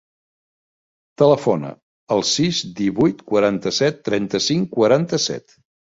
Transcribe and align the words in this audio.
Telefona 1.21 1.69
al 2.15 2.25
sis, 2.29 2.61
divuit, 2.79 3.23
quaranta-set, 3.33 4.01
trenta-cinc, 4.09 4.71
quaranta-set. 4.79 5.59